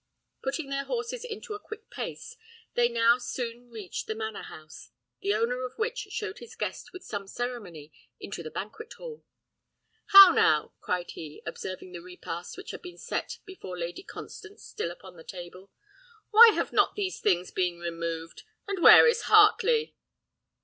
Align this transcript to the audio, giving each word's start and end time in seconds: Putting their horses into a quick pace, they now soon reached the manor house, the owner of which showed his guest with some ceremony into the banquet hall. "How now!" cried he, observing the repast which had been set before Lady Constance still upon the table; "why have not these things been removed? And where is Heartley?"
Putting 0.41 0.69
their 0.71 0.85
horses 0.85 1.23
into 1.23 1.53
a 1.53 1.59
quick 1.59 1.91
pace, 1.91 2.35
they 2.73 2.89
now 2.89 3.19
soon 3.19 3.69
reached 3.69 4.07
the 4.07 4.15
manor 4.15 4.41
house, 4.41 4.89
the 5.21 5.35
owner 5.35 5.63
of 5.63 5.77
which 5.77 6.07
showed 6.09 6.39
his 6.39 6.55
guest 6.55 6.91
with 6.91 7.03
some 7.03 7.27
ceremony 7.27 7.93
into 8.19 8.41
the 8.41 8.49
banquet 8.49 8.93
hall. 8.93 9.23
"How 10.07 10.31
now!" 10.31 10.73
cried 10.81 11.11
he, 11.11 11.43
observing 11.45 11.91
the 11.91 12.01
repast 12.01 12.57
which 12.57 12.71
had 12.71 12.81
been 12.81 12.97
set 12.97 13.37
before 13.45 13.77
Lady 13.77 14.01
Constance 14.01 14.63
still 14.63 14.89
upon 14.89 15.17
the 15.17 15.23
table; 15.23 15.69
"why 16.31 16.49
have 16.55 16.73
not 16.73 16.95
these 16.95 17.19
things 17.19 17.51
been 17.51 17.77
removed? 17.77 18.41
And 18.67 18.81
where 18.81 19.05
is 19.05 19.25
Heartley?" 19.25 19.93